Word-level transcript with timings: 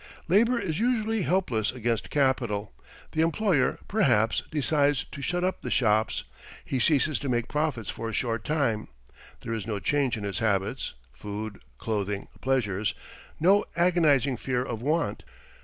Labor 0.27 0.57
is 0.59 0.79
usually 0.79 1.21
helpless 1.21 1.71
against 1.71 2.09
capital. 2.09 2.73
The 3.11 3.21
employer, 3.21 3.77
perhaps, 3.87 4.41
decides 4.49 5.03
to 5.03 5.21
shut 5.21 5.43
up 5.43 5.61
the 5.61 5.69
shops; 5.69 6.23
he 6.65 6.79
ceases 6.79 7.19
to 7.19 7.29
make 7.29 7.47
profits 7.47 7.91
for 7.91 8.09
a 8.09 8.13
short 8.13 8.43
time. 8.43 8.87
There 9.41 9.53
is 9.53 9.67
no 9.67 9.77
change 9.77 10.17
in 10.17 10.23
his 10.23 10.39
habits, 10.39 10.95
food, 11.13 11.61
clothing, 11.77 12.29
pleasures 12.41 12.95
no 13.39 13.63
agonizing 13.75 14.37
fear 14.37 14.63
of 14.63 14.81
want. 14.81 15.21